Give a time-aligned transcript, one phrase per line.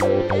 [0.00, 0.40] Yeah.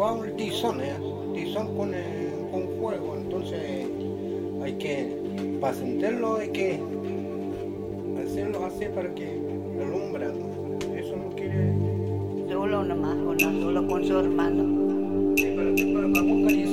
[0.00, 0.80] va tizón,
[1.76, 3.60] con, eh, con fuego, entonces
[4.62, 6.80] hay que, para sentirlo hay que
[8.24, 9.38] hacerlo así para que
[9.80, 10.94] alumbra, ¿no?
[10.94, 11.74] eso no quiere...
[12.50, 13.16] Solo nomás,
[13.60, 15.34] solo con su hermano.
[15.36, 16.70] Sí, pero, pero para ese.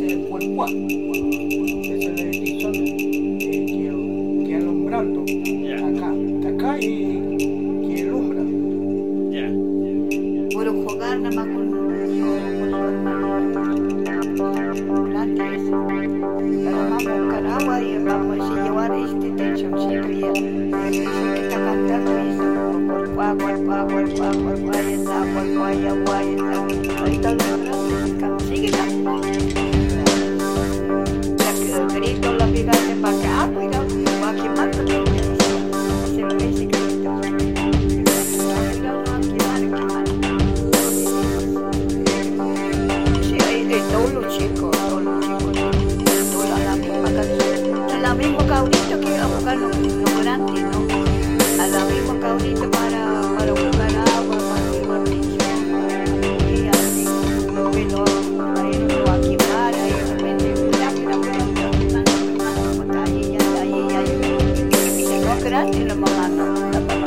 [26.97, 27.96] Ahorita lo
[65.71, 66.07] 去了吗？
[66.17, 67.06] 妈呢？